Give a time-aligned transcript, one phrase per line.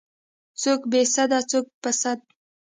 [0.61, 2.19] څوک بې سده څوک په سد.